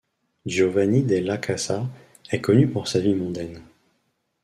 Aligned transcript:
Giovanni 0.47 1.03
Della 1.05 1.37
Casa 1.37 1.87
est 2.31 2.41
connu 2.41 2.67
pour 2.67 2.87
sa 2.87 2.99
vie 2.99 3.13
mondaine. 3.13 3.61